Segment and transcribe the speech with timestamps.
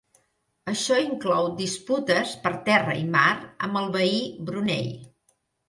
[0.71, 3.29] Això inclou disputes per terra i mar
[3.69, 4.19] amb el veí
[4.51, 4.93] Brunei.